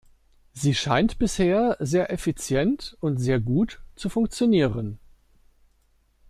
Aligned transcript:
Sie 0.53 0.73
scheint 0.73 1.19
bisher 1.19 1.77
sehr 1.79 2.09
effizient 2.11 2.97
und 3.01 3.17
sehr 3.17 3.39
gut 3.39 3.83
zu 3.95 4.09
funktionieren. 4.09 4.97